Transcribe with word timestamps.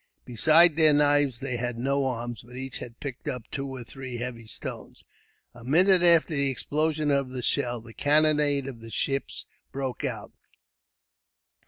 Besides 0.25 0.77
their 0.77 0.95
knives 0.95 1.41
they 1.41 1.57
had 1.57 1.77
no 1.77 2.05
arms, 2.07 2.41
but 2.41 2.57
each 2.57 2.79
had 2.79 2.99
picked 2.99 3.27
up 3.27 3.43
two 3.51 3.67
or 3.69 3.83
three 3.83 4.17
heavy 4.17 4.47
stones. 4.47 5.03
A 5.53 5.63
minute 5.63 6.01
after 6.01 6.33
the 6.33 6.49
explosion 6.49 7.11
of 7.11 7.29
the 7.29 7.43
shell, 7.43 7.81
the 7.81 7.93
cannonade 7.93 8.65
of 8.65 8.79
the 8.79 8.89
ships 8.89 9.45
broke 9.71 10.03
out. 10.03 10.31